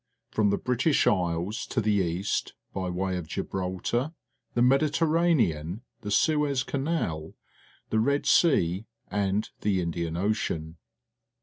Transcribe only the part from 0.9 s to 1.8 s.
Isles to